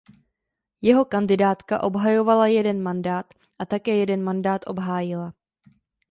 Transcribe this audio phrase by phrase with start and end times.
[0.81, 5.33] Jeho kandidátka obhajovala jeden mandát a také jeden mandát obhájila.